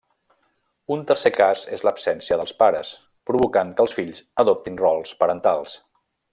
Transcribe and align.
Un 0.95 1.03
tercer 1.11 1.31
cas 1.35 1.61
és 1.77 1.83
l'absència 1.87 2.39
dels 2.41 2.55
pares, 2.63 2.95
provocant 3.33 3.77
que 3.77 3.87
els 3.87 3.95
fills 4.01 4.25
adopten 4.45 4.83
rols 4.89 5.17
parentals. 5.23 5.81